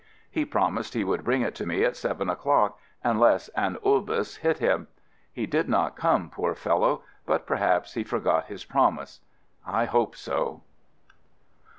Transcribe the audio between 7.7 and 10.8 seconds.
he forgot his promise. I hope so.